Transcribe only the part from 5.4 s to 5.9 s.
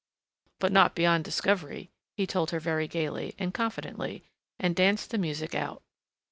out.